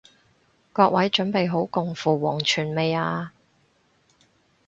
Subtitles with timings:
[0.73, 3.33] 各位準備好共赴黃泉未啊？